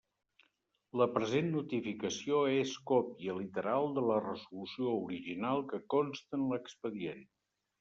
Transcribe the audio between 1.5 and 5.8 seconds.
notificació és còpia literal de la resolució original